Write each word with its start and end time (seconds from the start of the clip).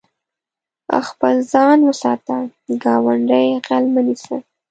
خپل 1.09 1.35
ځان 1.51 1.77
وساته، 1.89 2.35
ګاونډی 2.83 3.47
غل 3.65 3.85
مه 3.93 4.01
نيسه. 4.07 4.35